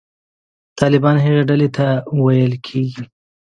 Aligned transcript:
طالبان 0.79 1.15
هغې 1.25 1.41
ډلې 1.49 1.69
ته 1.77 1.87
ویل 2.23 2.53
کېږي. 2.67 3.03